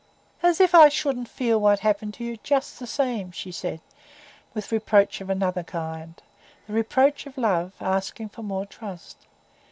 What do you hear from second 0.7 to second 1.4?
I shouldn't